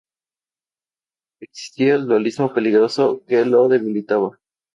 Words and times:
Existía 1.39 1.97
un 1.99 2.07
dualismo 2.07 2.51
peligroso 2.51 3.23
que 3.27 3.45
lo 3.45 3.67
debilitaba. 3.67 4.35